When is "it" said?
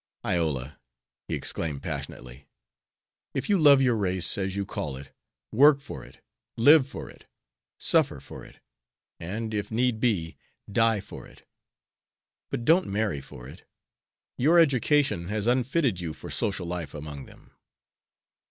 4.97-5.13, 6.03-6.23, 7.07-7.27, 8.43-8.59, 11.27-11.47, 13.47-13.63